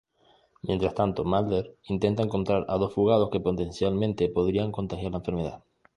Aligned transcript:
Mientras 0.63 0.95
tanto, 0.95 1.23
Mulder 1.25 1.75
intenta 1.83 2.23
encontrar 2.23 2.65
a 2.69 2.77
dos 2.79 2.91
fugados 2.91 3.29
que 3.29 3.39
potencialmente 3.39 4.29
podrían 4.29 4.71
contagiar 4.71 5.11
la 5.11 5.19
enfermedad. 5.19 5.63